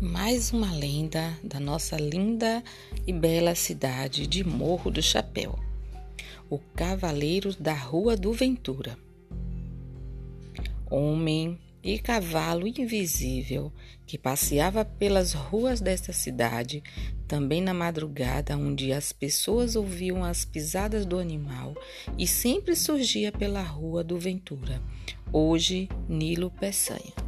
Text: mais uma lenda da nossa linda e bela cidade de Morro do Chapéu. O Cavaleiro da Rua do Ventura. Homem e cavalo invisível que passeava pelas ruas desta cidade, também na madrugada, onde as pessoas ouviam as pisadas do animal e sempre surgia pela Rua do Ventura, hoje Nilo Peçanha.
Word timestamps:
mais 0.00 0.50
uma 0.50 0.72
lenda 0.72 1.38
da 1.44 1.60
nossa 1.60 1.94
linda 1.98 2.64
e 3.06 3.12
bela 3.12 3.54
cidade 3.54 4.26
de 4.26 4.42
Morro 4.42 4.90
do 4.90 5.02
Chapéu. 5.02 5.58
O 6.48 6.58
Cavaleiro 6.58 7.54
da 7.60 7.74
Rua 7.74 8.16
do 8.16 8.32
Ventura. 8.32 8.98
Homem 10.90 11.58
e 11.84 11.98
cavalo 11.98 12.66
invisível 12.66 13.70
que 14.06 14.16
passeava 14.16 14.86
pelas 14.86 15.34
ruas 15.34 15.82
desta 15.82 16.14
cidade, 16.14 16.82
também 17.28 17.60
na 17.60 17.74
madrugada, 17.74 18.56
onde 18.56 18.92
as 18.92 19.12
pessoas 19.12 19.76
ouviam 19.76 20.24
as 20.24 20.46
pisadas 20.46 21.04
do 21.04 21.18
animal 21.18 21.74
e 22.18 22.26
sempre 22.26 22.74
surgia 22.74 23.30
pela 23.30 23.62
Rua 23.62 24.02
do 24.02 24.18
Ventura, 24.18 24.82
hoje 25.30 25.90
Nilo 26.08 26.50
Peçanha. 26.50 27.19